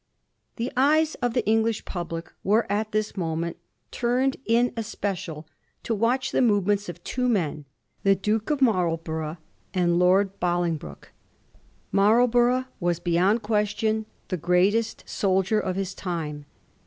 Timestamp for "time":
15.93-16.45